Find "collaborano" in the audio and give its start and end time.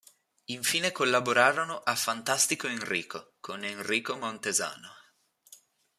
0.91-1.77